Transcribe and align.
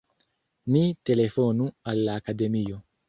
Ni 0.75 0.81
telefonu 1.09 1.67
al 1.93 2.03
la 2.09 2.17
Akademio! 2.23 2.81